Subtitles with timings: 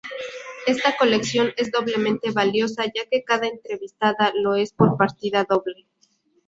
[0.65, 5.85] Esta colección es doblemente valiosa ya que cada entrevistada lo es por partida doble.